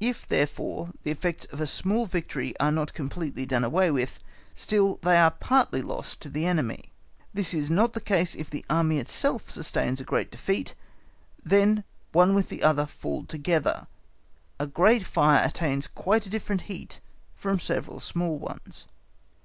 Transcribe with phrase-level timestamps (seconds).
[0.00, 4.18] If, therefore, the effects of a small victory are not completely done away with,
[4.56, 6.90] still they are partly lost to the enemy.
[7.32, 10.74] This is not the case if the Army itself sustains a great defeat;
[11.44, 13.86] then one with the other fall together.
[14.58, 16.98] A great fire attains quite a different heat
[17.36, 18.88] from several small ones.